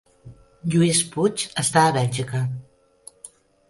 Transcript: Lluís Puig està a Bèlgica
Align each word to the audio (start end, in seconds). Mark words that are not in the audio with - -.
Lluís 0.75 1.03
Puig 1.13 1.45
està 1.67 1.87
a 1.91 1.95
Bèlgica 2.01 2.45